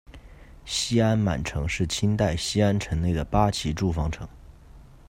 [0.65, 4.27] 西安满城是清代西安城内的八旗驻防城。